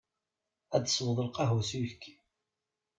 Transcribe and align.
Ad 0.75 0.83
tesweḍ 0.85 1.19
lqahwa 1.27 1.61
s 1.69 1.71
uyefki. 1.77 2.15